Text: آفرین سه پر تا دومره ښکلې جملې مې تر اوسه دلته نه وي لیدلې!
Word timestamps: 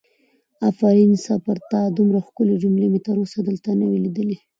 آفرین 0.69 1.11
سه 1.23 1.33
پر 1.45 1.57
تا 1.69 1.79
دومره 1.97 2.19
ښکلې 2.27 2.55
جملې 2.63 2.87
مې 2.91 2.99
تر 3.07 3.15
اوسه 3.21 3.39
دلته 3.47 3.69
نه 3.79 3.85
وي 3.89 3.99
لیدلې! 4.05 4.37